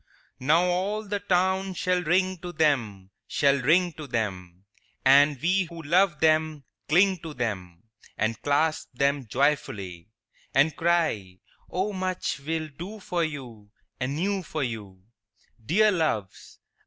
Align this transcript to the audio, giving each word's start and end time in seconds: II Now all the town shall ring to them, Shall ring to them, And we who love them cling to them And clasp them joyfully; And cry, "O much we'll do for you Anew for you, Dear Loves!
II 0.39 0.47
Now 0.47 0.63
all 0.63 1.07
the 1.07 1.19
town 1.19 1.75
shall 1.75 2.01
ring 2.01 2.39
to 2.39 2.51
them, 2.51 3.11
Shall 3.27 3.61
ring 3.61 3.93
to 3.93 4.07
them, 4.07 4.65
And 5.05 5.39
we 5.39 5.65
who 5.65 5.83
love 5.83 6.19
them 6.21 6.63
cling 6.89 7.19
to 7.19 7.35
them 7.35 7.83
And 8.17 8.41
clasp 8.41 8.93
them 8.95 9.27
joyfully; 9.27 10.09
And 10.55 10.75
cry, 10.75 11.37
"O 11.69 11.93
much 11.93 12.39
we'll 12.39 12.69
do 12.69 12.99
for 12.99 13.23
you 13.23 13.69
Anew 13.99 14.41
for 14.41 14.63
you, 14.63 15.03
Dear 15.63 15.91
Loves! 15.91 16.57